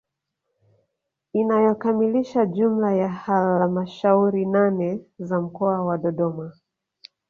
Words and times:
Inayokamilisha 1.33 2.45
jumla 2.45 2.95
ya 2.95 3.09
halamashauri 3.09 4.45
nane 4.45 4.99
za 5.19 5.41
mkoa 5.41 5.85
wa 5.85 5.97
Dodoma 5.97 6.53